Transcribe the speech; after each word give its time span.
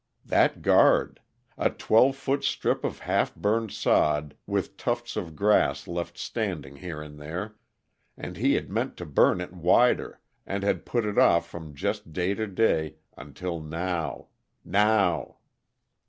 That 0.25 0.63
guard! 0.63 1.19
A 1.59 1.69
twelve 1.69 2.15
foot 2.15 2.43
strip 2.43 2.83
of 2.83 2.97
half 3.01 3.35
burned 3.35 3.69
sod, 3.71 4.35
with 4.47 4.75
tufts 4.75 5.15
of 5.15 5.35
grass 5.35 5.87
left 5.87 6.17
standing 6.17 6.77
here 6.77 7.03
and 7.03 7.19
there 7.19 7.53
and 8.17 8.35
he 8.35 8.55
had 8.55 8.71
meant 8.71 8.97
to 8.97 9.05
burn 9.05 9.41
it 9.41 9.53
wider, 9.53 10.19
and 10.43 10.63
had 10.63 10.87
put 10.87 11.05
it 11.05 11.19
off 11.19 11.47
from 11.47 11.73
day 11.75 12.33
to 12.33 12.47
day, 12.47 12.95
until 13.15 13.61
now. 13.61 14.29
_Now! 14.67 15.35